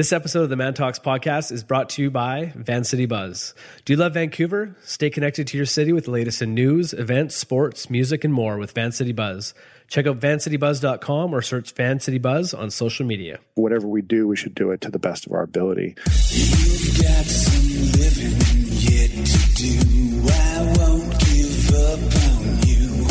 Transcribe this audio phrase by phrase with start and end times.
[0.00, 3.52] This episode of the Man Talks podcast is brought to you by Van City Buzz.
[3.84, 4.74] Do you love Vancouver?
[4.82, 8.56] Stay connected to your city with the latest in news, events, sports, music, and more
[8.56, 9.52] with Van City Buzz.
[9.88, 13.40] Check out vancitybuzz.com or search Van City Buzz on social media.
[13.56, 15.96] Whatever we do, we should do it to the best of our ability.
[16.30, 18.38] You've got some living
[18.70, 20.28] yet to do.
[20.32, 23.06] I won't give up on you.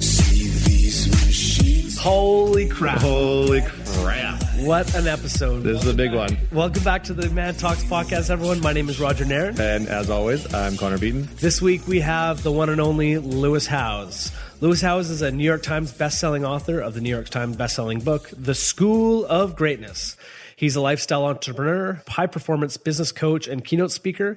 [0.00, 1.98] See these machines.
[1.98, 3.02] Holy crap.
[3.02, 3.75] Holy crap.
[4.66, 5.60] What an episode.
[5.60, 6.36] This is a big one.
[6.50, 8.60] Welcome back to the Man Talks podcast, everyone.
[8.60, 9.60] My name is Roger Nairn.
[9.60, 11.28] And as always, I'm Connor Beaton.
[11.36, 14.32] This week we have the one and only Lewis Howes.
[14.60, 18.04] Lewis Howes is a New York Times bestselling author of the New York Times bestselling
[18.04, 20.16] book, The School of Greatness.
[20.56, 24.36] He's a lifestyle entrepreneur, high performance business coach, and keynote speaker.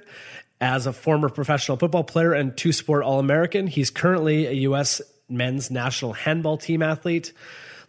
[0.60, 5.02] As a former professional football player and two sport All American, he's currently a U.S.
[5.28, 7.32] men's national handball team athlete.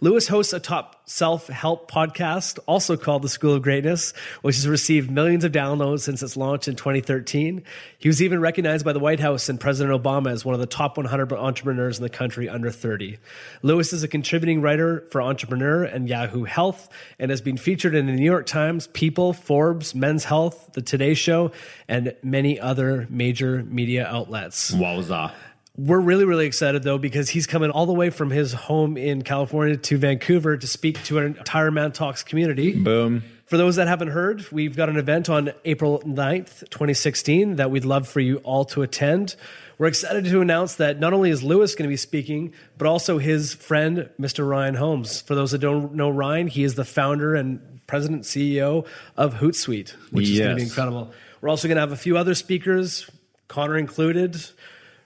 [0.04, 4.68] Lewis hosts a top self help podcast, also called The School of Greatness, which has
[4.68, 7.64] received millions of downloads since its launch in 2013.
[8.00, 10.66] He was even recognized by the White House and President Obama as one of the
[10.66, 13.20] top 100 entrepreneurs in the country under 30.
[13.62, 18.08] Lewis is a contributing writer for Entrepreneur and Yahoo Health and has been featured in
[18.08, 21.52] the New York Times, People, Forbes, Men's Health, The Today Show,
[21.88, 24.72] and many other major media outlets.
[24.72, 25.32] Wowza.
[25.78, 29.22] We're really, really excited though because he's coming all the way from his home in
[29.22, 32.76] California to Vancouver to speak to an entire Man Talks community.
[32.76, 33.24] Boom.
[33.46, 37.84] For those that haven't heard, we've got an event on April 9th, 2016 that we'd
[37.84, 39.36] love for you all to attend.
[39.78, 43.18] We're excited to announce that not only is Lewis going to be speaking, but also
[43.18, 44.48] his friend, Mr.
[44.48, 45.22] Ryan Holmes.
[45.22, 49.96] For those that don't know Ryan, he is the founder and president CEO of Hootsuite,
[50.12, 51.12] which is going to be incredible.
[51.42, 53.10] We're also going to have a few other speakers,
[53.50, 54.42] Connor included,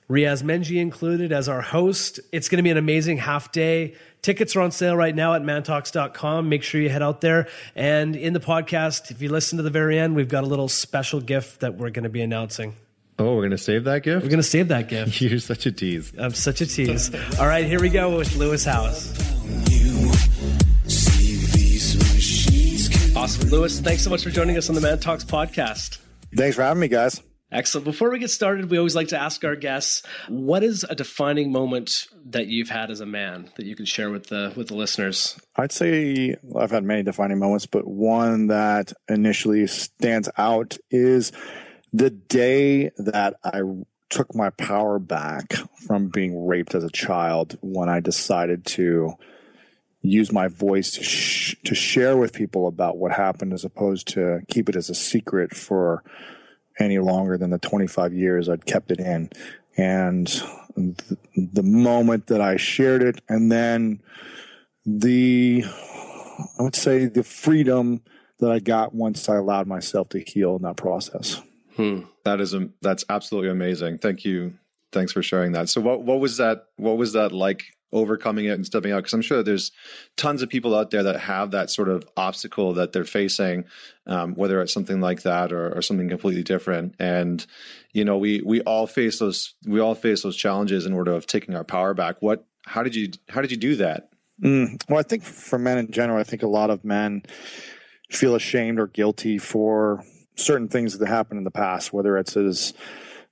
[0.10, 2.20] Riaz Meghji included as our host.
[2.32, 3.96] It's going to be an amazing half day.
[4.22, 6.48] Tickets are on sale right now at mantalks.com.
[6.48, 7.48] Make sure you head out there.
[7.76, 10.68] And in the podcast, if you listen to the very end, we've got a little
[10.68, 12.76] special gift that we're going to be announcing.
[13.18, 14.24] Oh, we're going to save that gift?
[14.24, 15.22] We're going to save that gift.
[15.22, 16.12] You're such a tease.
[16.18, 17.14] I'm such a tease.
[17.40, 19.18] All right, here we go with Lewis Howes.
[19.72, 20.12] You
[20.90, 23.50] see these machines can Awesome.
[23.50, 26.00] Lewis, thanks so much for joining us on the Man Talks podcast.
[26.36, 27.22] Thanks for having me, guys.
[27.52, 27.86] Excellent.
[27.86, 31.52] Before we get started, we always like to ask our guests, what is a defining
[31.52, 34.76] moment that you've had as a man that you can share with the with the
[34.76, 35.40] listeners?
[35.56, 41.32] I'd say I've had many defining moments, but one that initially stands out is
[41.94, 43.62] the day that I
[44.10, 45.54] took my power back
[45.86, 49.14] from being raped as a child when I decided to
[50.02, 54.42] use my voice to, sh- to share with people about what happened as opposed to
[54.48, 56.04] keep it as a secret for
[56.80, 59.30] any longer than the 25 years I'd kept it in.
[59.78, 64.02] And th- the moment that I shared it, and then
[64.86, 65.64] the,
[66.60, 68.02] I would say, the freedom
[68.40, 71.42] that I got once I allowed myself to heal in that process.
[71.76, 72.02] Hmm.
[72.24, 74.00] That is a, that's absolutely amazing.
[74.00, 74.54] Thank you.
[74.92, 75.68] Thanks for sharing that.
[75.68, 79.14] So what what was that what was that like overcoming it and stepping out because
[79.14, 79.72] I'm sure there's
[80.18, 83.66] tons of people out there that have that sort of obstacle that they're facing
[84.08, 87.46] um, whether it's something like that or, or something completely different and
[87.94, 91.26] you know we we all face those we all face those challenges in order of
[91.26, 94.10] taking our power back what how did you how did you do that
[94.42, 94.82] Mm.
[94.90, 97.24] Well, I think for men in general, I think a lot of men
[98.10, 100.04] feel ashamed or guilty for
[100.36, 102.74] certain things that happened in the past, whether it's as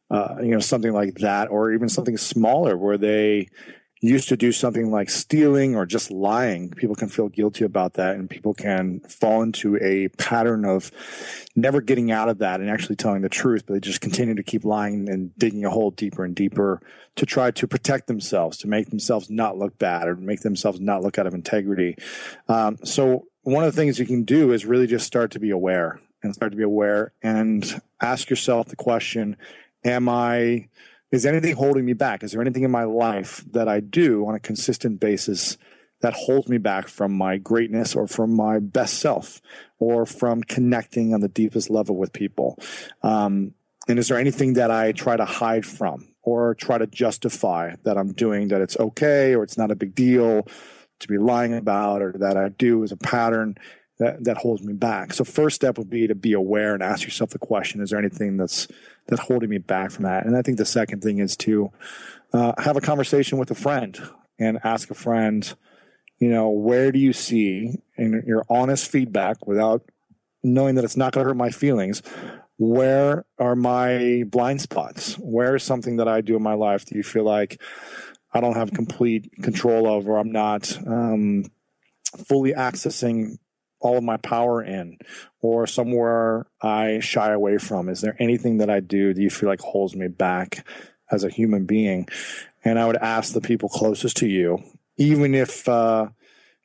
[0.09, 3.49] uh, you know something like that, or even something smaller where they
[4.03, 6.69] used to do something like stealing or just lying.
[6.69, 10.91] People can feel guilty about that, and people can fall into a pattern of
[11.55, 14.43] never getting out of that and actually telling the truth, but they just continue to
[14.43, 16.81] keep lying and digging a hole deeper and deeper
[17.15, 21.01] to try to protect themselves, to make themselves not look bad or make themselves not
[21.01, 21.95] look out of integrity.
[22.49, 25.49] Um, so one of the things you can do is really just start to be
[25.49, 29.37] aware and start to be aware and ask yourself the question,
[29.85, 30.67] am I,
[31.13, 32.23] is anything holding me back?
[32.23, 35.59] Is there anything in my life that I do on a consistent basis
[36.01, 39.39] that holds me back from my greatness or from my best self
[39.77, 42.57] or from connecting on the deepest level with people?
[43.03, 43.53] Um,
[43.87, 47.95] and is there anything that I try to hide from or try to justify that
[47.95, 50.47] I'm doing that it's okay or it's not a big deal
[50.99, 53.55] to be lying about or that I do as a pattern
[53.99, 55.13] that, that holds me back?
[55.13, 57.99] So first step would be to be aware and ask yourself the question, is there
[57.99, 58.67] anything that's
[59.07, 60.25] that's holding me back from that?
[60.25, 61.71] And I think the second thing is to
[62.33, 63.99] uh, have a conversation with a friend
[64.39, 65.53] and ask a friend,
[66.19, 69.83] you know, where do you see in your honest feedback without
[70.43, 72.01] knowing that it's not going to hurt my feelings,
[72.57, 75.15] where are my blind spots?
[75.15, 77.61] Where is something that I do in my life that you feel like
[78.33, 81.45] I don't have complete control of, or I'm not um,
[82.27, 83.37] fully accessing
[83.83, 84.97] all of my power in
[85.41, 87.89] or somewhere I shy away from?
[87.89, 90.65] Is there anything that I do do you feel like holds me back
[91.11, 92.07] as a human being?
[92.63, 94.63] And I would ask the people closest to you,
[94.97, 96.07] even if, uh,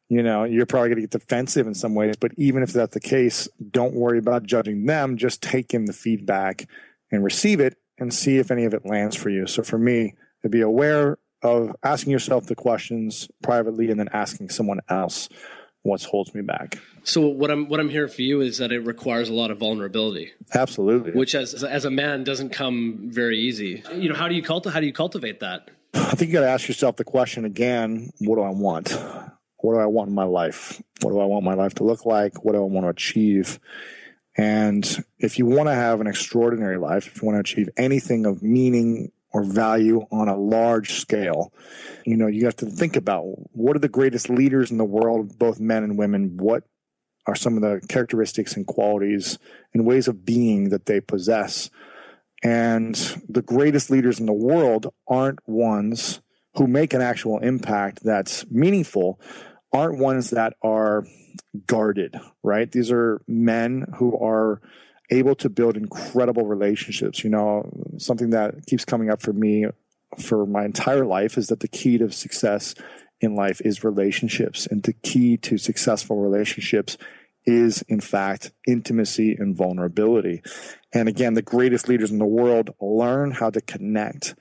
[0.09, 2.95] you know, you're probably going to get defensive in some ways, but even if that's
[2.95, 5.17] the case, don't worry about judging them.
[5.17, 6.69] Just take in the feedback
[7.11, 9.47] and receive it and see if any of it lands for you.
[9.49, 14.51] So for me, to be aware of asking yourself the questions privately and then asking
[14.51, 15.29] someone else
[15.89, 16.79] what holds me back.
[17.03, 19.59] So what I'm what I'm hearing for you is that it requires a lot of
[19.59, 21.13] vulnerability, Absolutely.
[21.13, 23.83] which as as a man doesn't come very easy.
[23.95, 25.71] You know, how do you cultivate how do you cultivate that?
[25.95, 28.91] I think you got to ask yourself the question again what do I want?
[29.61, 30.81] What do I want in my life?
[31.01, 32.45] What do I want my life to look like?
[32.45, 33.59] What do I want to achieve?
[34.37, 38.25] And if you want to have an extraordinary life, if you want to achieve anything
[38.25, 41.53] of meaning or value on a large scale,
[42.05, 45.39] you know, you have to think about what are the greatest leaders in the world,
[45.39, 46.37] both men and women?
[46.37, 46.65] What
[47.27, 49.39] are some of the characteristics and qualities
[49.73, 51.71] and ways of being that they possess?
[52.43, 52.95] And
[53.29, 56.21] the greatest leaders in the world aren't ones
[56.55, 59.21] who make an actual impact that's meaningful,
[59.73, 61.05] aren't ones that are
[61.67, 62.71] guarded, right?
[62.71, 64.61] These are men who are
[65.11, 67.25] able to build incredible relationships.
[67.25, 69.67] You know, something that keeps coming up for me
[70.19, 72.75] for my entire life is that the key to success
[73.21, 74.67] in life is relationships.
[74.67, 76.97] And the key to successful relationships
[77.45, 80.43] is, in fact, intimacy and vulnerability.
[80.93, 84.35] And again, the greatest leaders in the world learn how to connect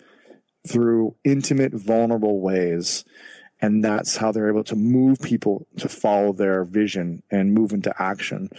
[0.68, 3.06] through intimate, vulnerable ways.
[3.60, 7.94] And that's how they're able to move people to follow their vision and move into
[7.98, 8.50] action.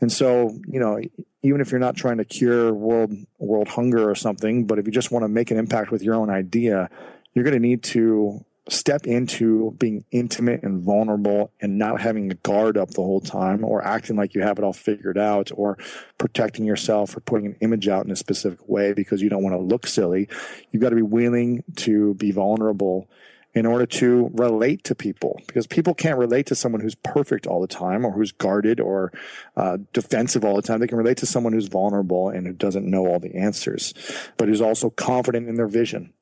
[0.00, 0.98] And so, you know,
[1.46, 4.92] even if you're not trying to cure world world hunger or something, but if you
[4.92, 6.90] just want to make an impact with your own idea,
[7.32, 12.34] you're going to need to step into being intimate and vulnerable and not having a
[12.34, 15.78] guard up the whole time or acting like you have it all figured out or
[16.18, 19.54] protecting yourself or putting an image out in a specific way because you don't want
[19.54, 20.28] to look silly.
[20.72, 23.08] You've got to be willing to be vulnerable
[23.56, 27.62] in order to relate to people because people can't relate to someone who's perfect all
[27.62, 29.10] the time or who's guarded or
[29.56, 30.78] uh, defensive all the time.
[30.78, 33.94] They can relate to someone who's vulnerable and who doesn't know all the answers,
[34.36, 36.12] but who's also confident in their vision.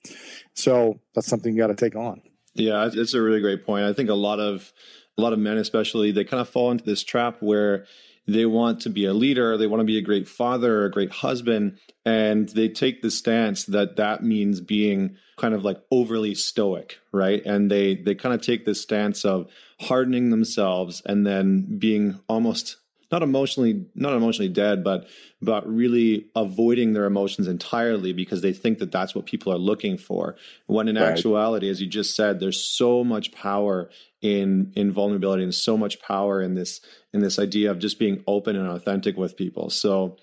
[0.55, 2.23] So that's something you got to take on.
[2.55, 3.85] Yeah, it's a really great point.
[3.85, 4.73] I think a lot of
[5.19, 7.87] a lot of men, especially, they kind of fall into this trap where
[8.27, 11.11] they want to be a leader, they want to be a great father, a great
[11.11, 16.99] husband, and they take the stance that that means being kind of like overly stoic,
[17.13, 17.45] right?
[17.45, 19.49] And they they kind of take this stance of
[19.81, 22.77] hardening themselves and then being almost
[23.15, 25.07] not emotionally not emotionally dead but
[25.41, 29.97] but really avoiding their emotions entirely because they think that that's what people are looking
[29.97, 30.35] for
[30.67, 31.13] when in Right.
[31.13, 33.89] actuality as you just said there's so much power
[34.21, 36.81] in in vulnerability and so much power in this
[37.13, 40.17] in this idea of just being open and authentic with people so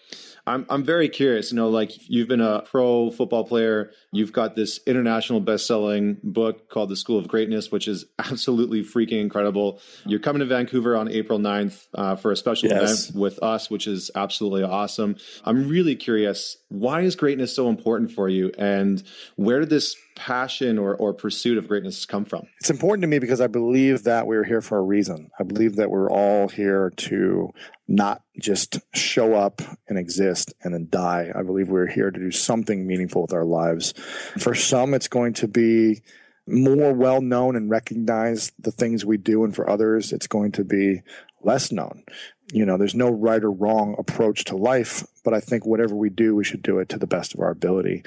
[0.51, 1.51] I'm I'm very curious.
[1.51, 3.92] You know, like you've been a pro football player.
[4.12, 9.21] You've got this international best-selling book called The School of Greatness, which is absolutely freaking
[9.21, 9.80] incredible.
[10.06, 13.09] You're coming to Vancouver on April 9th uh, for a special Yes.
[13.09, 15.15] event with us, which is absolutely awesome.
[15.45, 16.57] I'm really curious.
[16.69, 19.01] Why is greatness so important for you, and
[19.36, 22.48] where did this passion or or pursuit of greatness come from?
[22.60, 25.31] It's important to me because I believe that we're here for a reason.
[25.40, 27.50] I believe that we're all here to
[27.88, 31.32] not just show up and exist and then die.
[31.36, 33.94] I believe we're here to do something meaningful with our lives.
[34.38, 36.01] For some, it's going to be
[36.48, 39.44] more well known and recognize the things we do.
[39.44, 41.01] And for others, it's going to be
[41.44, 42.03] less known.
[42.51, 46.10] You know, there's no right or wrong approach to life, but I think whatever we
[46.10, 48.03] do, we should do it to the best of our ability.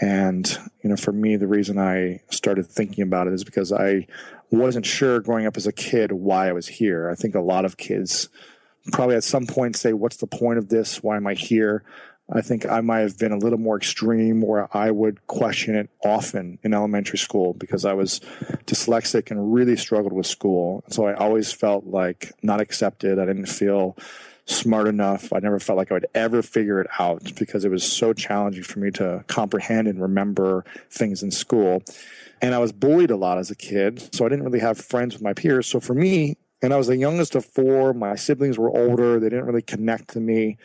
[0.00, 4.06] And, you know, for me, the reason I started thinking about it is because I
[4.50, 7.08] wasn't sure growing up as a kid why I was here.
[7.08, 8.28] I think a lot of kids
[8.92, 11.02] probably at some point say, What's the point of this?
[11.02, 11.84] Why am I here?
[12.32, 15.90] I think I might have been a little more extreme where I would question it
[16.02, 18.20] often in elementary school because I was
[18.64, 20.84] dyslexic and really struggled with school.
[20.88, 23.18] So I always felt like not accepted.
[23.18, 23.96] I didn't feel
[24.46, 25.32] smart enough.
[25.32, 28.62] I never felt like I would ever figure it out because it was so challenging
[28.62, 31.82] for me to comprehend and remember things in school.
[32.42, 34.14] And I was bullied a lot as a kid.
[34.14, 35.66] So I didn't really have friends with my peers.
[35.66, 39.18] So for me, and I was the youngest of four, my siblings were older.
[39.18, 40.58] They didn't really connect to me.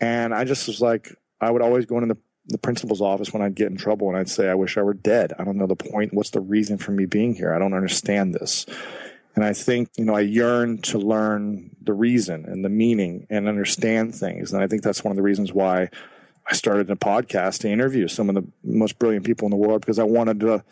[0.00, 3.42] And I just was like, I would always go into the, the principal's office when
[3.42, 5.32] I'd get in trouble and I'd say, I wish I were dead.
[5.38, 6.12] I don't know the point.
[6.12, 7.54] What's the reason for me being here?
[7.54, 8.66] I don't understand this.
[9.36, 13.48] And I think, you know, I yearn to learn the reason and the meaning and
[13.48, 14.52] understand things.
[14.52, 15.90] And I think that's one of the reasons why
[16.48, 19.82] I started a podcast to interview some of the most brilliant people in the world
[19.82, 20.64] because I wanted to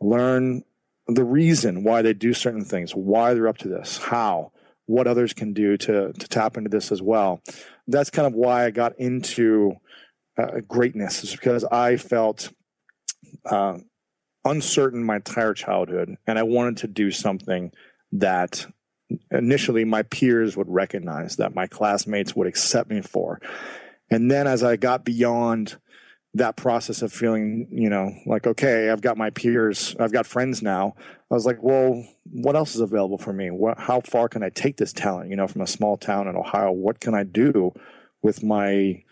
[0.00, 0.62] learn
[1.08, 4.52] the reason why they do certain things, why they're up to this, how,
[4.86, 7.40] what others can do to to tap into this as well.
[7.86, 9.74] That's kind of why I got into
[10.38, 12.52] uh, greatness, is because I felt
[13.44, 13.78] uh,
[14.44, 17.72] uncertain my entire childhood, and I wanted to do something
[18.14, 18.66] that
[19.30, 23.40] initially my peers would recognize, that my classmates would accept me for,
[24.10, 25.76] and then as I got beyond
[26.34, 30.62] that process of feeling, you know, like, okay, I've got my peers, I've got friends
[30.62, 30.94] now.
[31.30, 33.50] I was like, well, what else is available for me?
[33.50, 35.30] What, how far can I take this talent?
[35.30, 37.72] You know, from a small town in Ohio, what can I do
[38.20, 39.02] with my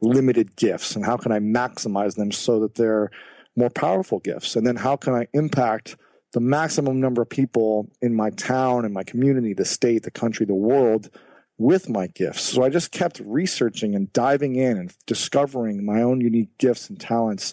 [0.00, 3.10] limited gifts and how can I maximize them so that they're
[3.54, 4.56] more powerful gifts?
[4.56, 5.96] And then how can I impact
[6.32, 10.46] the maximum number of people in my town, in my community, the state, the country,
[10.46, 11.10] the world
[11.58, 12.42] with my gifts.
[12.42, 16.98] So I just kept researching and diving in and discovering my own unique gifts and
[16.98, 17.52] talents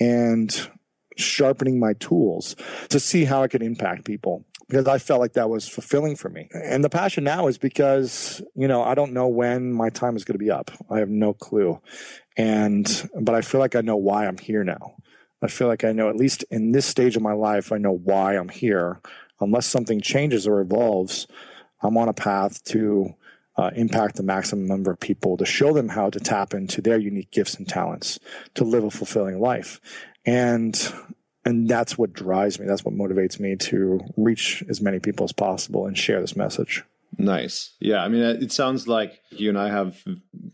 [0.00, 0.68] and
[1.16, 2.56] sharpening my tools
[2.88, 6.28] to see how I could impact people because I felt like that was fulfilling for
[6.28, 6.48] me.
[6.52, 10.24] And the passion now is because, you know, I don't know when my time is
[10.24, 10.70] going to be up.
[10.90, 11.80] I have no clue.
[12.36, 14.96] And, but I feel like I know why I'm here now.
[15.44, 17.92] I feel like I know, at least in this stage of my life, I know
[17.92, 19.00] why I'm here.
[19.40, 21.26] Unless something changes or evolves,
[21.82, 23.14] I'm on a path to
[23.56, 26.98] uh, impact the maximum number of people, to show them how to tap into their
[26.98, 28.18] unique gifts and talents
[28.54, 29.80] to live a fulfilling life.
[30.24, 30.74] And
[31.44, 32.66] and that's what drives me.
[32.66, 36.82] That's what motivates me to reach as many people as possible and share this message.
[37.18, 37.74] Nice.
[37.80, 38.02] Yeah.
[38.02, 40.02] I mean, it sounds like you and I have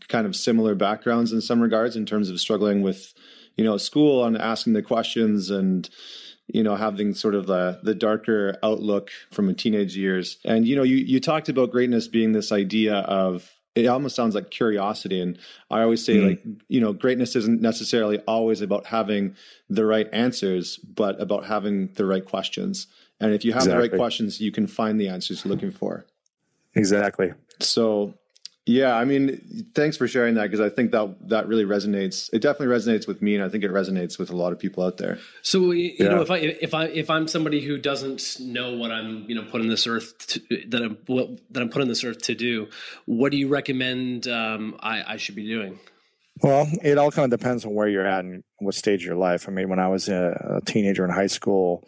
[0.09, 3.13] kind of similar backgrounds in some regards in terms of struggling with,
[3.57, 5.89] you know, school and asking the questions and,
[6.47, 10.37] you know, having sort of the the darker outlook from a teenage years.
[10.45, 14.35] And you know, you you talked about greatness being this idea of it almost sounds
[14.35, 15.37] like curiosity and
[15.69, 16.29] i always say mm.
[16.29, 19.35] like you know greatness isn't necessarily always about having
[19.69, 22.87] the right answers but about having the right questions
[23.19, 23.87] and if you have exactly.
[23.87, 26.05] the right questions you can find the answers you're looking for
[26.75, 28.13] exactly so
[28.67, 32.29] yeah, I mean, thanks for sharing that because I think that that really resonates.
[32.31, 34.83] It definitely resonates with me, and I think it resonates with a lot of people
[34.83, 35.17] out there.
[35.41, 36.09] So you yeah.
[36.09, 39.43] know, if I if I if I'm somebody who doesn't know what I'm you know
[39.43, 42.35] put on this earth to, that I'm what, that I'm put on this earth to
[42.35, 42.67] do,
[43.05, 45.79] what do you recommend um, I, I should be doing?
[46.43, 49.15] Well, it all kind of depends on where you're at and what stage of your
[49.15, 49.47] life.
[49.47, 51.87] I mean, when I was a, teenager in high school,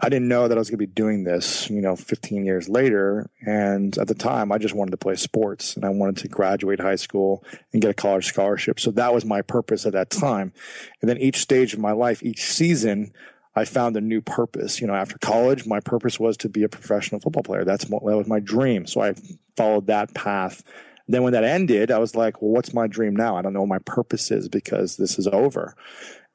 [0.00, 2.68] I, didn't know that I was going to be doing this, you know, 15 years
[2.68, 3.30] later.
[3.40, 6.80] And at the time, I just wanted to play sports and I wanted to graduate
[6.80, 8.80] high school and get a college scholarship.
[8.80, 10.52] So that was my purpose at that time.
[11.00, 13.12] And then each stage of my life, each season,
[13.54, 14.80] I found a new purpose.
[14.80, 17.64] You know, after college, my purpose was to be a professional football player.
[17.64, 18.86] That's that was my dream.
[18.86, 19.14] So I
[19.56, 20.62] followed that path.
[21.08, 23.36] Then when that ended, I was like, well, what's my dream now?
[23.36, 25.74] I don't know what my purpose is because this is over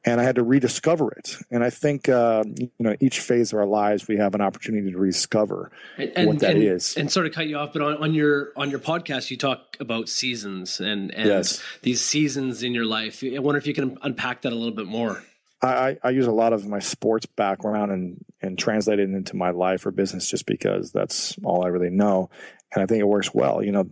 [0.05, 1.37] and I had to rediscover it.
[1.49, 4.91] And I think uh, you know each phase of our lives we have an opportunity
[4.91, 6.95] to rediscover and, and, what that and, is.
[6.95, 9.77] and, sort of cut you off, but on, on, your on your podcast you talk
[9.79, 11.61] about seasons and and yes.
[11.81, 13.23] these seasons in your life.
[13.23, 15.23] I wonder if you can unpack that a little bit more.
[15.61, 19.49] I, I use a lot of my sports background and and translate it into my
[19.49, 22.29] life or business just because that's all I really know,
[22.73, 23.63] and I think it works well.
[23.63, 23.89] You know,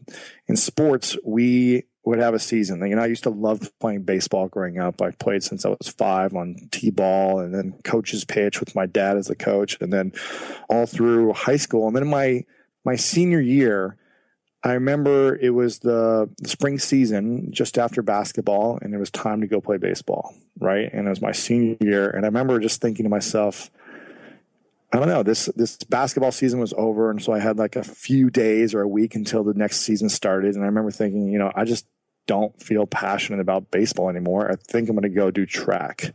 [0.48, 2.86] in sports we would have a season.
[2.86, 5.02] You know, I used to love playing baseball growing up.
[5.02, 9.16] I played since I was five on t-ball and then coach's pitch with my dad
[9.18, 10.12] as the coach and then
[10.70, 11.88] all through high school.
[11.88, 12.44] And then my,
[12.84, 13.98] my senior year,
[14.64, 19.48] I remember it was the spring season just after basketball and it was time to
[19.48, 20.36] go play baseball.
[20.60, 20.92] Right.
[20.92, 22.10] And it was my senior year.
[22.10, 23.72] And I remember just thinking to myself,
[24.92, 25.24] I don't know.
[25.24, 28.82] This this basketball season was over, and so I had like a few days or
[28.82, 30.54] a week until the next season started.
[30.54, 31.88] And I remember thinking, you know, I just
[32.28, 34.52] don't feel passionate about baseball anymore.
[34.52, 36.14] I think I'm going to go do track.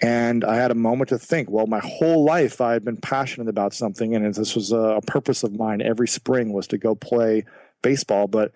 [0.00, 3.48] And I had a moment to think, well, my whole life I had been passionate
[3.48, 7.44] about something, and this was a purpose of mine every spring was to go play
[7.82, 8.52] baseball, but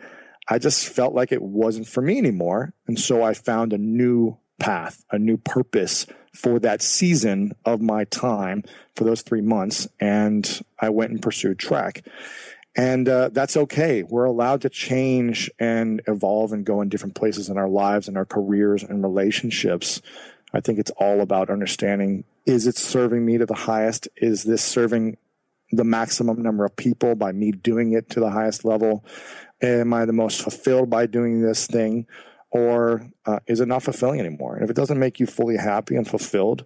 [0.49, 2.75] I just felt like it wasn't for me anymore.
[2.87, 8.05] And so I found a new path, a new purpose for that season of my
[8.05, 9.89] time for those three months.
[9.99, 12.05] And I went and pursued track.
[12.77, 14.03] And uh, that's okay.
[14.03, 18.17] We're allowed to change and evolve and go in different places in our lives and
[18.17, 20.00] our careers and relationships.
[20.53, 24.09] I think it's all about understanding is it serving me to the highest?
[24.17, 25.19] Is this serving
[25.71, 29.05] the maximum number of people by me doing it to the highest level?
[29.62, 32.07] Am I the most fulfilled by doing this thing?
[32.50, 34.55] Or uh, is it not fulfilling anymore?
[34.55, 36.65] And if it doesn't make you fully happy and fulfilled,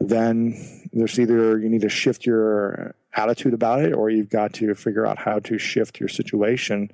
[0.00, 4.74] then there's either you need to shift your attitude about it or you've got to
[4.74, 6.90] figure out how to shift your situation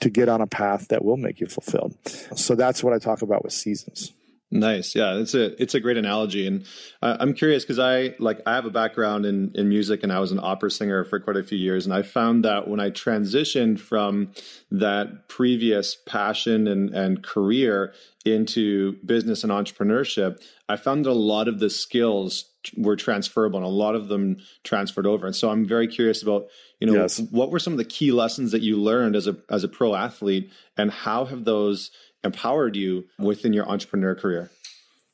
[0.00, 1.96] to get on a path that will make you fulfilled.
[2.36, 4.12] So that's what I talk about with seasons.
[4.54, 4.94] Nice.
[4.94, 6.66] Yeah, it's a it's a great analogy, and
[7.00, 10.20] uh, I'm curious because I like I have a background in in music, and I
[10.20, 12.90] was an opera singer for quite a few years, and I found that when I
[12.90, 14.32] transitioned from
[14.70, 17.94] that previous passion and and career
[18.26, 23.66] into business and entrepreneurship, I found that a lot of the skills were transferable, and
[23.66, 25.26] a lot of them transferred over.
[25.26, 26.46] And so I'm very curious about
[26.80, 27.20] you know Yes.
[27.30, 29.94] what were some of the key lessons that you learned as a as a pro
[29.94, 31.90] athlete, and how have those
[32.24, 34.50] empowered you within your entrepreneur career?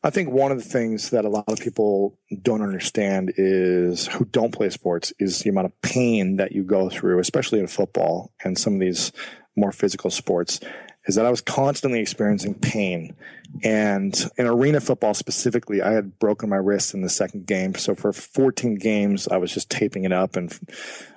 [0.05, 4.25] I think one of the things that a lot of people don't understand is who
[4.27, 8.33] don't play sports is the amount of pain that you go through, especially in football
[8.45, 9.11] and some of these
[9.57, 10.61] more physical sports.
[11.09, 13.17] Is that I was constantly experiencing pain.
[13.65, 17.75] And in arena football specifically, I had broken my wrist in the second game.
[17.75, 20.37] So for 14 games, I was just taping it up.
[20.37, 20.57] And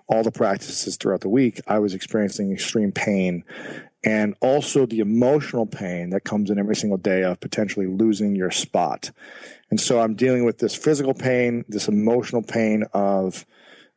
[0.08, 3.44] all the practices throughout the week, I was experiencing extreme pain
[4.04, 8.50] and also the emotional pain that comes in every single day of potentially losing your
[8.50, 9.12] spot.
[9.70, 13.46] And so I'm dealing with this physical pain, this emotional pain of,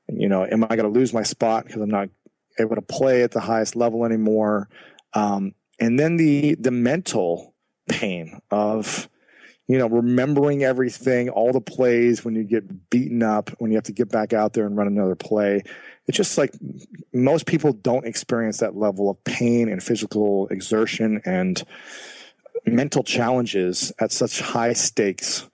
[0.09, 2.11] you know, am I going to lose my spot because I'm not
[2.59, 4.69] able to play at the highest level anymore?
[5.15, 7.55] Um, and then the the mental
[7.89, 9.09] pain of,
[9.67, 13.85] you know, remembering everything, all the plays when you get beaten up, when you have
[13.85, 15.63] to get back out there and run another play.
[16.07, 16.53] It's just like
[17.13, 21.63] most people don't experience that level of pain and physical exertion and
[22.67, 25.49] mental challenges at such high stakes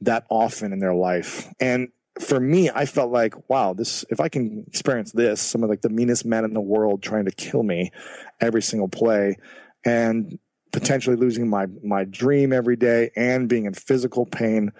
[0.00, 1.48] that often in their life.
[1.60, 1.88] And
[2.20, 5.82] for me, I felt like, wow, this if I can experience this, some of like
[5.82, 7.90] the meanest men in the world trying to kill me
[8.40, 9.36] every single play
[9.86, 10.38] and
[10.72, 14.72] potentially losing my my dream every day and being in physical pain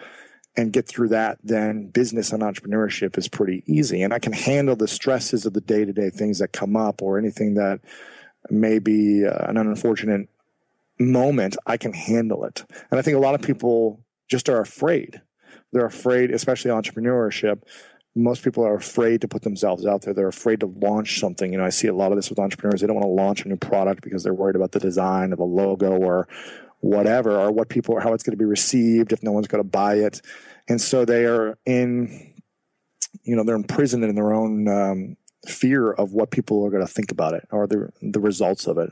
[0.57, 4.03] and get through that, then business and entrepreneurship is pretty easy.
[4.03, 7.03] And I can handle the stresses of the day to day things that come up
[7.03, 7.81] or anything that
[8.51, 10.29] may be uh, an unfortunate
[10.99, 11.57] moment.
[11.67, 12.65] I can handle it.
[12.91, 15.21] And I think a lot of people just are afraid.
[15.73, 17.63] They're afraid, especially entrepreneurship.
[18.17, 20.15] Most people are afraid to put themselves out there.
[20.15, 21.53] They're afraid to launch something.
[21.53, 22.81] You know, I see a lot of this with entrepreneurs.
[22.81, 25.39] They don't want to launch a new product because they're worried about the design of
[25.39, 26.27] a logo or
[26.81, 29.69] whatever, or what people, how it's going to be received if no one's going to
[29.69, 30.23] buy it.
[30.67, 32.35] And so they are in,
[33.23, 36.93] you know, they're imprisoned in their own um, fear of what people are going to
[36.93, 38.91] think about it or the the results of it.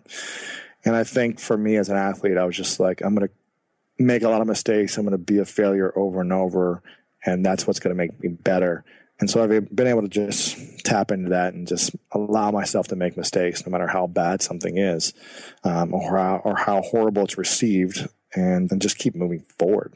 [0.84, 3.34] And I think for me as an athlete, I was just like, I'm going to
[3.98, 4.96] make a lot of mistakes.
[4.96, 6.82] I'm going to be a failure over and over,
[7.24, 8.84] and that's what's going to make me better.
[9.20, 12.96] And so I've been able to just tap into that and just allow myself to
[12.96, 15.14] make mistakes, no matter how bad something is,
[15.62, 19.94] um, or how or how horrible it's received, and then just keep moving forward.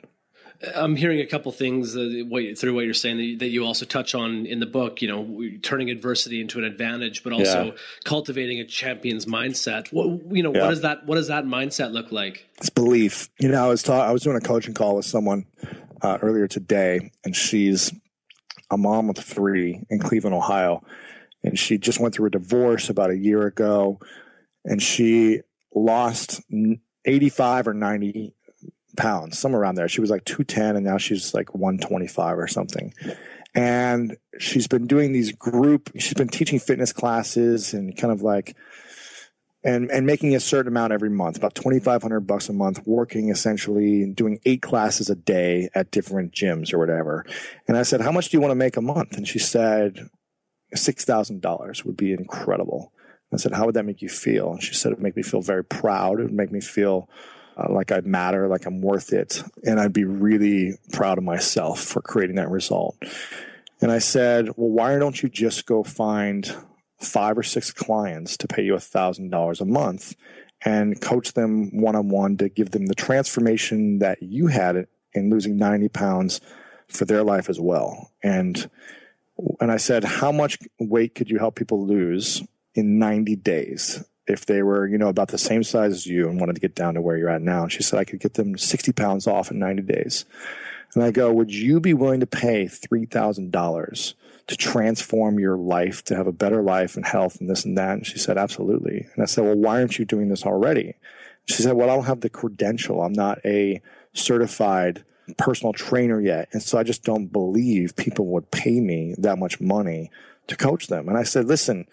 [0.74, 3.64] I'm hearing a couple things uh, what, through what you're saying that you, that you
[3.64, 5.02] also touch on in the book.
[5.02, 7.70] You know, turning adversity into an advantage, but also Yeah.
[8.04, 9.92] cultivating a champion's mindset.
[9.92, 10.62] What you know, Yeah.
[10.62, 12.46] what does that what does that mindset look like?
[12.58, 13.28] It's belief.
[13.40, 15.44] You know, I was ta- I was doing a coaching call with someone
[16.02, 17.92] uh, earlier today, and she's
[18.70, 20.84] a mom of three in Cleveland, Ohio,
[21.42, 24.00] and she just went through a divorce about a year ago,
[24.64, 25.40] and she
[25.74, 26.40] lost
[27.04, 28.34] 85 or 90
[28.96, 29.88] pounds, somewhere around there.
[29.88, 32.92] She was like 210, and now she's like 125 or something.
[33.54, 38.56] And she's been doing these group, she's been teaching fitness classes and kind of like
[39.64, 42.86] and and making a certain amount every month, about twenty five hundred bucks a month,
[42.86, 47.24] working essentially doing eight classes a day at different gyms or whatever.
[47.66, 50.08] And I said, "How much do you want to make a month?" And she said,
[50.74, 52.92] six thousand dollars would be incredible."
[53.32, 55.22] I said, "How would that make you feel?" And she said, "It would make me
[55.22, 56.20] feel very proud.
[56.20, 57.08] It would make me feel."
[57.56, 61.80] Uh, like I matter, like I'm worth it, and I'd be really proud of myself
[61.80, 62.96] for creating that result.
[63.80, 66.54] And I said, "Well, why don't you just go find
[66.98, 70.16] five or six clients to pay you a thousand dollars a month
[70.64, 75.30] and coach them one on one to give them the transformation that you had in
[75.30, 76.40] losing 90 pounds
[76.88, 78.10] for their life as well.
[78.22, 78.68] And
[79.60, 82.42] and I said, how much weight could you help people lose
[82.74, 86.40] in 90 days if they were, you know, about the same size as you and
[86.40, 87.62] wanted to get down to where you're at now?
[87.62, 90.24] And she said, I could get them 60 pounds off in 90 days.
[90.94, 94.14] And I go, would you be willing to pay $3,000
[94.48, 97.92] to transform your life, to have a better life and health and this and that?
[97.92, 99.06] And she said, absolutely.
[99.14, 100.94] And I said, well, why aren't you doing this already?
[101.46, 103.02] She said, well, I don't have the credential.
[103.02, 103.80] I'm not a
[104.12, 105.04] certified
[105.36, 106.48] personal trainer yet.
[106.52, 110.10] And so I just don't believe people would pay me that much money
[110.46, 111.08] to coach them.
[111.08, 111.86] And I said, listen,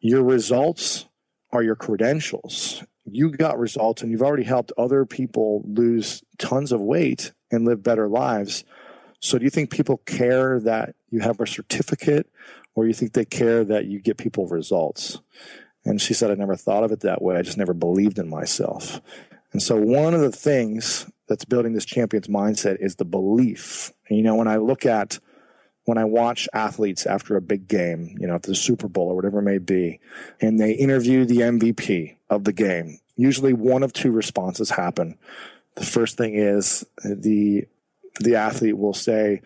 [0.00, 1.06] your results
[1.52, 2.82] are your credentials.
[3.04, 7.82] You got results and you've already helped other people lose tons of weight and live
[7.82, 8.64] better lives.
[9.20, 12.28] So do you think people care that you have a certificate
[12.74, 15.20] or you think they care that you get people results?
[15.84, 17.36] And she said, I never thought of it that way.
[17.36, 19.00] I just never believed in myself.
[19.52, 23.92] And so one of the things that's building this champion's mindset is the belief.
[24.08, 25.18] And, you know, when I look at
[25.84, 29.16] when I watch athletes after a big game, you know, at the Super Bowl or
[29.16, 29.98] whatever it may be,
[30.40, 35.18] and they interview the MVP of the game, usually one of two responses happen.
[35.74, 37.66] The first thing is the
[38.20, 39.42] the athlete will say,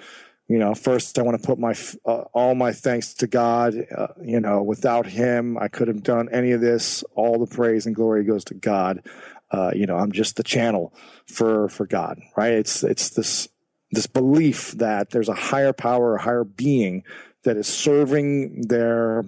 [0.48, 3.74] you know, first I want to put my uh, all my thanks to God.
[3.96, 7.02] Uh, you know, without Him, I could have done any of this.
[7.14, 9.02] All the praise and glory goes to God.
[9.50, 10.94] Uh, you know, I'm just the channel
[11.26, 12.52] for for God, right?
[12.52, 13.48] It's it's this
[13.90, 17.02] this belief that there's a higher power, a higher being
[17.42, 19.24] that is serving their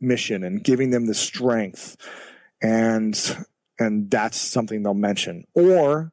[0.00, 1.96] mission and giving them the strength,
[2.62, 3.46] and
[3.78, 5.46] and that's something they'll mention.
[5.54, 6.12] Or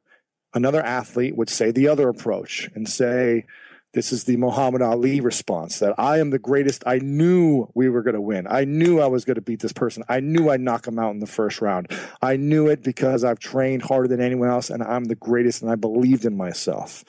[0.52, 3.46] another athlete would say the other approach and say
[3.92, 6.82] this is the Muhammad Ali response that I am the greatest.
[6.86, 8.46] I knew we were going to win.
[8.48, 10.02] I knew I was going to beat this person.
[10.08, 11.90] I knew I'd knock him out in the first round.
[12.22, 15.70] I knew it because I've trained harder than anyone else and I'm the greatest and
[15.70, 17.04] I believed in myself.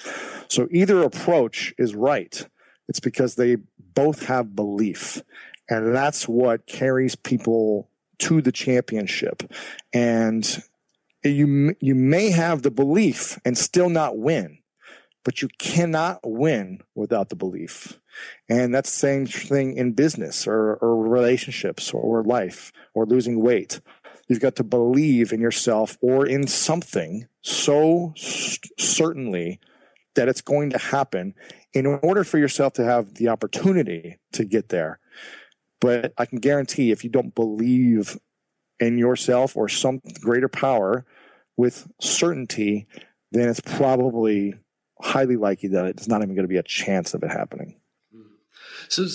[0.50, 2.46] So either approach is right.
[2.89, 3.58] It's because they
[3.93, 5.22] both have belief.
[5.69, 9.43] And that's what carries people to the championship.
[9.93, 10.62] And
[11.24, 14.58] you you may have the belief and still not win
[15.24, 18.00] but you cannot win without the belief.
[18.50, 23.80] And that's the same thing in business or, or relationships or life or losing weight.
[24.28, 29.60] You've got to believe in yourself or in something so certainly
[30.16, 31.34] that it's going to happen
[31.74, 35.00] in order for yourself to have the opportunity to get there.
[35.82, 38.18] But I can guarantee if you don't believe
[38.80, 41.06] in yourself or some greater power
[41.58, 42.88] with certainty,
[43.32, 44.56] then it's probably
[45.04, 47.76] highly likely that it's not even going to be a chance of it happening.
[48.89, 49.06] So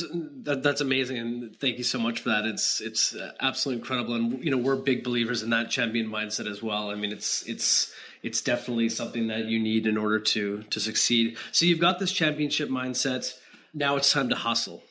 [0.43, 2.45] that, that's amazing, and thank you so much for that.
[2.45, 6.63] It's it's absolutely incredible, and you know we're big believers in that champion mindset as
[6.63, 6.91] well.
[6.91, 11.37] I mean, it's it's it's definitely something that you need in order to to succeed.
[11.53, 13.33] So you've got this championship mindset.
[13.73, 14.83] Now it's time to hustle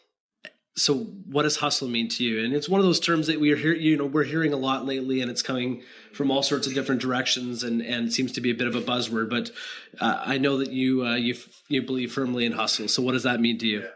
[0.77, 2.45] so what does hustle mean to you?
[2.45, 4.57] And it's one of those terms that we are here you know we're hearing a
[4.57, 5.81] lot lately and it's coming
[6.13, 8.81] from all sorts of different directions and and seems to be a bit of a
[8.81, 9.51] buzzword but
[9.99, 11.35] uh, i know that you uh, you
[11.67, 12.87] you believe firmly in hustle.
[12.87, 13.87] So what does that mean to you?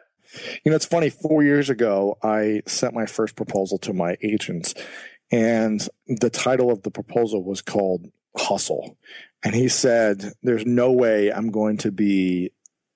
[0.65, 4.73] You know it's funny 4 years ago i sent my first proposal to my agents
[5.31, 8.97] and the title of the proposal was called hustle.
[9.43, 12.51] And he said there's no way i'm going to be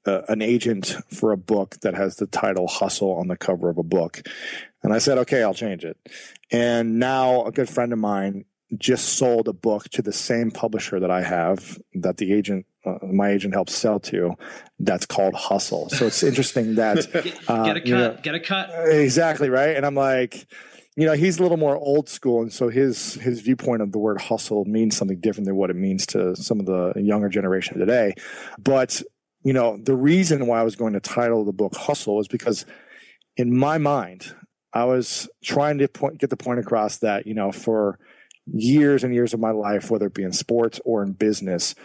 [0.06, 3.78] uh, an agent for a book that has the title Hustle on the cover of
[3.78, 4.22] a book.
[4.84, 5.98] And I said, okay, I'll change it.
[6.52, 8.46] And now a good friend of mine
[8.78, 12.98] just sold a book to the same publisher that I have that the agent, uh,
[13.04, 14.36] my agent helps sell to.
[14.80, 15.90] That's called Hustle.
[15.90, 16.98] So it's interesting that
[17.48, 18.70] uh, get a cut, you know, get a cut.
[18.90, 19.76] Exactly right.
[19.76, 20.48] And I'm like,
[20.96, 24.00] you know, he's a little more old school, and so his his viewpoint of the
[24.00, 27.78] word hustle means something different than what it means to some of the younger generation
[27.78, 28.14] today.
[28.58, 29.02] But
[29.46, 32.66] you know, the reason why I was going to title the book Hustle is because
[33.38, 34.36] in my mind,
[34.74, 38.00] I was trying to point, get the point across that, you know, for
[38.52, 41.76] years and years of my life, whether it be in sports or in business,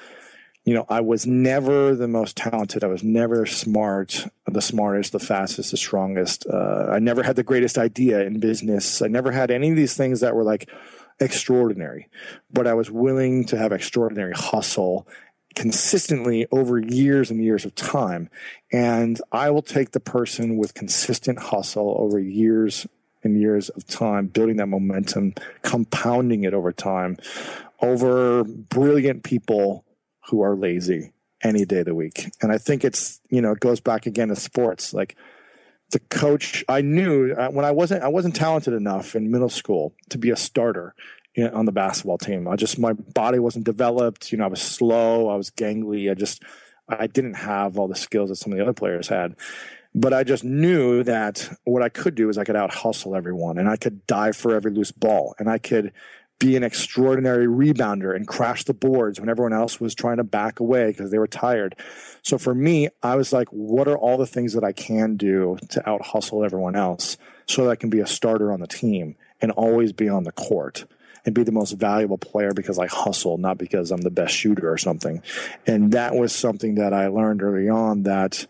[0.64, 2.82] you know, I was never the most talented.
[2.82, 6.46] I was never smart, the smartest, the fastest, the strongest.
[6.46, 9.02] Uh, I never had the greatest idea in business.
[9.02, 10.70] I never had any of these things that were like
[11.18, 12.08] extraordinary,
[12.50, 15.06] but I was willing to have extraordinary hustle
[15.54, 18.30] consistently over years and years of time.
[18.72, 22.86] And I will take the person with consistent hustle over years
[23.22, 27.16] and years of time, building that momentum, compounding it over time,
[27.80, 29.84] over brilliant people
[30.28, 32.30] who are lazy any day of the week.
[32.40, 34.94] And I think it's, you know, it goes back again to sports.
[34.94, 35.16] Like
[35.90, 39.94] the coach, I knew uh, when I wasn't, I wasn't talented enough in middle school
[40.10, 40.94] to be a starter
[41.42, 42.48] on the basketball team.
[42.48, 44.32] I just my body wasn't developed.
[44.32, 45.28] You know, I was slow.
[45.28, 46.10] I was gangly.
[46.10, 46.42] I just
[46.88, 49.36] I didn't have all the skills that some of the other players had.
[49.94, 53.58] But I just knew that what I could do is I could out hustle everyone,
[53.58, 55.92] and I could dive for every loose ball, and I could
[56.40, 60.58] be an extraordinary rebounder and crash the boards when everyone else was trying to back
[60.58, 61.76] away because they were tired.
[62.22, 65.58] So for me, I was like, what are all the things that I can do
[65.68, 69.16] to out hustle everyone else so that I can be a starter on the team
[69.42, 70.86] and always be on the court?
[71.24, 74.70] And be the most valuable player because I hustle, not because I'm the best shooter
[74.70, 75.22] or something.
[75.66, 78.46] And that was something that I learned early on that,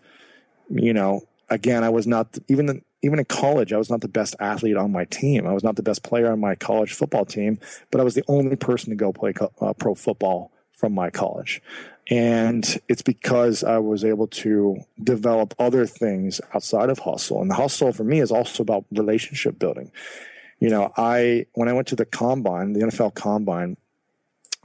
[0.69, 4.35] you know, again, I was not even even in college, I was not the best
[4.39, 5.47] athlete on my team.
[5.47, 8.23] I was not the best player on my college football team, but I was the
[8.27, 11.61] only person to go play uh, pro football from my college.
[12.09, 17.41] And it's because I was able to develop other things outside of hustle.
[17.41, 19.91] And the hustle for me is also about relationship building
[20.61, 23.75] you know, I when I went to the combine, the NFL combine,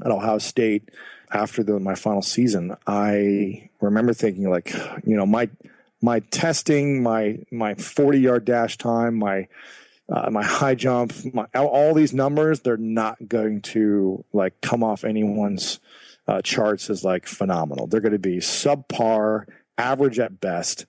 [0.05, 0.91] at Ohio State
[1.33, 4.73] after the, my final season, I remember thinking like,
[5.05, 5.49] you know, my
[6.03, 9.49] my testing, my my 40 yard dash time, my
[10.09, 15.03] uh, my high jump, my, all these numbers, they're not going to like come off
[15.03, 15.81] anyone's
[16.29, 17.87] uh, charts as like phenomenal.
[17.87, 19.47] They're going to be subpar,
[19.79, 20.85] average at best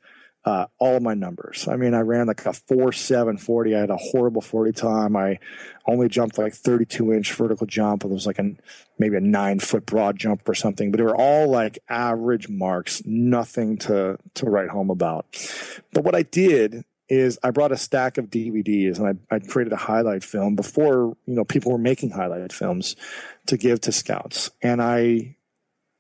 [0.47, 1.67] uh, all my numbers.
[1.67, 3.75] I mean, I ran like a four seven forty.
[3.75, 5.17] I had a horrible forty time.
[5.17, 5.39] I
[5.85, 8.05] only jumped like thirty two inch vertical jump.
[8.05, 8.53] It was like a
[8.97, 10.89] maybe a nine foot broad jump or something.
[10.89, 15.25] But they were all like average marks, nothing to to write home about.
[15.91, 19.73] But what I did is I brought a stack of DVDs and I, I created
[19.73, 22.95] a highlight film before you know people were making highlight films
[23.47, 25.35] to give to scouts, and I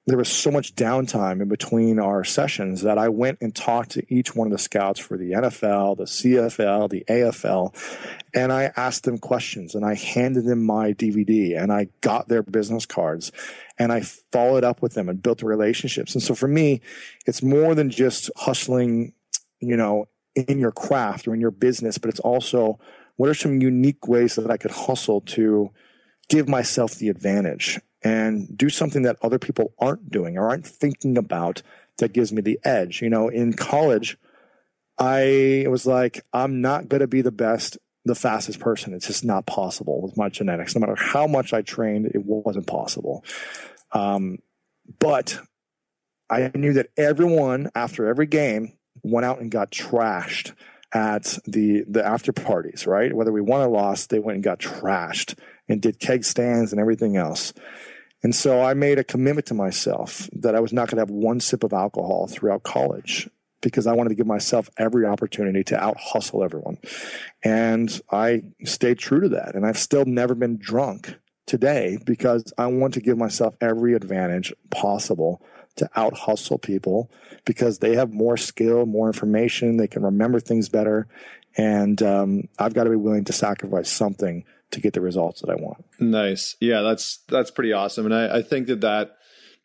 [0.07, 4.13] there was so much downtime in between our sessions that I went and talked to
[4.13, 7.75] each one of the scouts for the NFL, the CFL, the AFL,
[8.33, 12.41] and I asked them questions and I handed them my DVD and I got their
[12.41, 13.33] business cards
[13.77, 16.13] and I followed up with them and built relationships.
[16.13, 16.79] And so for me,
[17.25, 19.13] it's more than just hustling,
[19.59, 22.79] you know, in your craft or in your business, but it's also
[23.17, 25.71] what are some unique ways that I could hustle to
[26.29, 31.17] give myself the advantage and do something that other people aren't doing or aren't thinking
[31.17, 31.61] about
[31.97, 33.01] that gives me the edge.
[33.01, 34.17] You know, in college,
[34.97, 38.93] I was like, I'm not going to be the best, the fastest person.
[38.93, 40.73] It's just not possible with my genetics.
[40.73, 43.25] No matter how much I trained, it wasn't possible.
[43.91, 44.39] Um,
[44.99, 45.39] but
[46.29, 50.53] I knew that everyone after every game went out and got trashed
[50.93, 53.13] at the the after parties, right?
[53.13, 56.79] Whether we won or lost, they went and got trashed and did keg stands and
[56.79, 57.53] everything else.
[58.23, 61.09] And so I made a commitment to myself that I was not going to have
[61.09, 63.29] one sip of alcohol throughout college
[63.61, 66.77] because I wanted to give myself every opportunity to out hustle everyone.
[67.43, 69.55] And I stayed true to that.
[69.55, 74.53] And I've still never been drunk today because I want to give myself every advantage
[74.69, 75.41] possible
[75.77, 77.11] to out hustle people
[77.45, 81.07] because they have more skill, more information, they can remember things better.
[81.55, 85.49] And um, I've got to be willing to sacrifice something to get the results that
[85.49, 85.85] I want.
[85.99, 86.55] Nice.
[86.59, 88.05] Yeah, that's that's pretty awesome.
[88.05, 89.17] And I, I think that that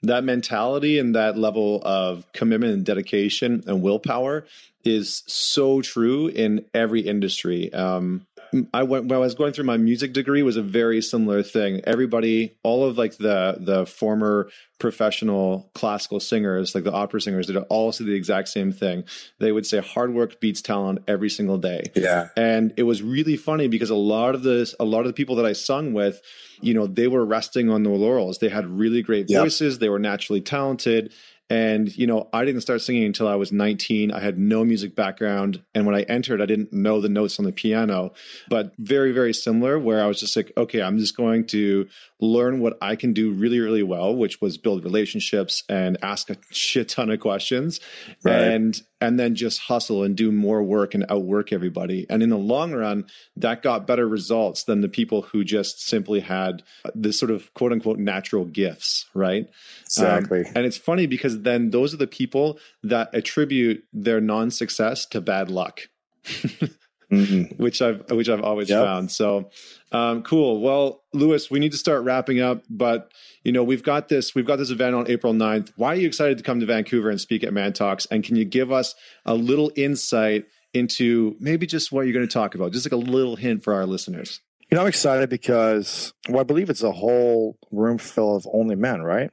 [0.03, 4.47] that mentality and that level of commitment and dedication and willpower
[4.85, 7.73] is so true in every industry.
[7.73, 8.27] Um,
[8.75, 11.81] I went when I was going through my music degree was a very similar thing.
[11.85, 17.57] Everybody, all of like the the former professional classical singers, like the opera singers, did
[17.57, 19.05] all say the exact same thing.
[19.39, 21.85] They would say hard work beats talent every single day.
[21.95, 22.29] Yeah.
[22.37, 25.37] And it was really funny because a lot of this, a lot of the people
[25.37, 26.21] that I sung with,
[26.61, 28.39] you know, they were resting on their laurels.
[28.39, 29.75] They had really great voices.
[29.75, 29.81] Yep.
[29.81, 31.13] They were naturally talented
[31.51, 34.11] and, you know, I didn't start singing until I was 19.
[34.11, 35.63] I had no music background.
[35.75, 38.13] And when I entered, I didn't know the notes on the piano,
[38.49, 41.89] but very, very similar, where I was just like, okay, I'm just going to
[42.21, 46.37] learn what I can do really, really well, which was build relationships and ask a
[46.51, 47.81] shit ton of questions.
[48.25, 48.41] Right.
[48.41, 52.07] And and then just hustle and do more work and outwork everybody.
[52.09, 56.21] And in the long run, that got better results than the people who just simply
[56.21, 56.63] had
[56.95, 59.49] this sort of quote unquote natural gifts, right?
[59.83, 60.45] Exactly.
[60.47, 65.05] Um, and it's funny because then those are the people that attribute their non success
[65.07, 65.81] to bad luck.
[67.13, 67.55] mm-hmm.
[67.63, 68.85] which I've which I've always yep.
[68.85, 69.11] found.
[69.11, 69.51] So
[69.93, 70.61] um, cool.
[70.61, 73.13] Well, Lewis, we need to start wrapping up, but
[73.45, 75.73] you know we've got this we've got this event on April 9th.
[75.77, 78.07] Why are you excited to come to Vancouver and speak at Man Talks?
[78.07, 78.95] And can you give us
[79.25, 82.73] a little insight into maybe just what you're going to talk about?
[82.73, 84.41] Just like a little hint for our listeners.
[84.71, 88.75] You know, I'm excited because well, I believe it's a whole room full of only
[88.75, 89.31] men, right?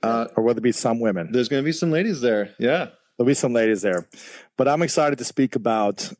[0.00, 1.32] Uh, or whether it be some women.
[1.32, 2.54] There's going to be some ladies there.
[2.58, 2.88] Yeah.
[3.16, 4.06] There'll be some ladies there.
[4.56, 6.12] But I'm excited to speak about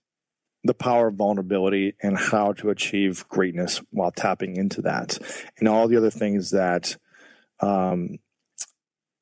[0.64, 5.18] the power of vulnerability and how to achieve greatness while tapping into that
[5.58, 6.96] and all the other things that
[7.60, 8.18] um,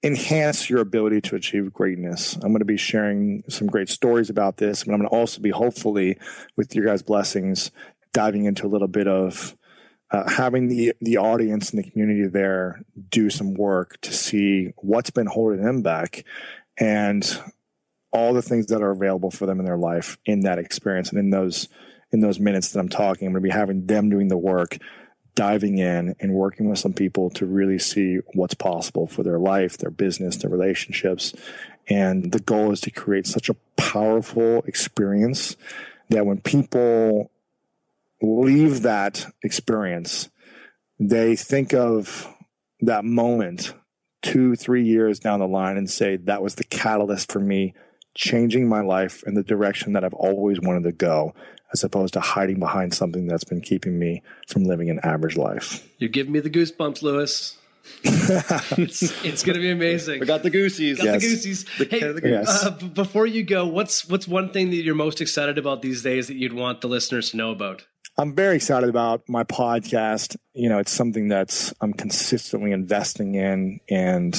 [0.03, 2.35] enhance your ability to achieve greatness.
[2.35, 5.41] I'm going to be sharing some great stories about this, but I'm going to also
[5.41, 6.19] be hopefully,
[6.57, 7.71] with your guys' blessings,
[8.13, 9.57] diving into a little bit of
[10.11, 15.11] uh, having the the audience and the community there do some work to see what's
[15.11, 16.25] been holding them back
[16.79, 17.41] and
[18.17, 21.19] all the things that are available for them in their life in that experience and
[21.19, 21.69] in those
[22.13, 23.27] in those minutes that I'm talking.
[23.27, 24.79] I'm going to be having them doing the work,
[25.35, 29.77] diving in and working with some people to really see what's possible for their life,
[29.77, 31.35] their business, their relationships.
[31.89, 35.57] And the goal is to create such a powerful experience
[36.09, 37.31] that when people
[38.23, 40.31] leave that experience,
[40.99, 42.33] they think of
[42.81, 43.75] that moment
[44.23, 47.75] two, three years down the line and say, that was the catalyst for me
[48.17, 51.35] changing my life in the direction that I've always wanted to go,
[51.73, 55.89] as opposed to hiding behind something that's been keeping me from living an average life.
[55.99, 57.59] You give me the goosebumps, Lewis.
[58.03, 60.19] it's, it's going to be amazing.
[60.19, 60.97] We got the goosies.
[60.99, 61.23] Got Yes.
[61.23, 61.69] the goosies.
[61.91, 62.65] hey, the Yes.
[62.65, 66.03] uh, b- before you go, what's what's one thing that you're most excited about these
[66.03, 67.87] days that you'd want the listeners to know about?
[68.19, 70.37] I'm very excited about my podcast.
[70.55, 74.35] You know, it's something that's I'm consistently investing in and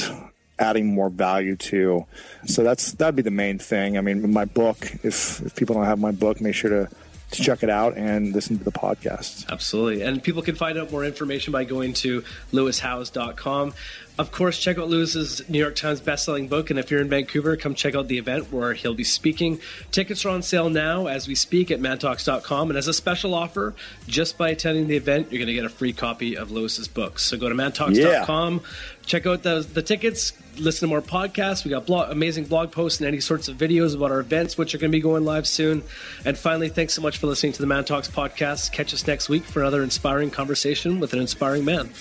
[0.60, 2.06] adding more value to.
[2.46, 3.98] So that's that'd be the main thing.
[3.98, 4.92] I mean, my book.
[5.04, 6.96] If if people don't have my book, make sure to
[7.32, 9.50] to check it out and listen to the podcast.
[9.50, 10.02] Absolutely.
[10.02, 13.74] And people can find out more information by going to lewishowes.com.
[14.18, 16.72] Of course, check out Lewis's New York Times bestselling book.
[16.72, 19.60] And if you're in Vancouver, come check out the event where he'll be speaking.
[19.92, 22.72] Tickets are on sale now as we speak at mantalks.com.
[22.72, 23.76] And as a special offer,
[24.08, 27.20] just by attending the event, you're going to get a free copy of Lewis's book.
[27.20, 28.62] So go to mantalks.com,
[29.06, 31.64] check out the, the tickets, listen to more podcasts.
[31.64, 34.74] We got blog, amazing blog posts and any sorts of videos about our events, which
[34.74, 35.84] are going to be going live soon.
[36.26, 38.72] And finally, thanks so much for listening to the Man Talks podcast.
[38.72, 41.92] Catch us next week for another inspiring conversation with an inspiring man.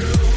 [0.00, 0.29] Crew.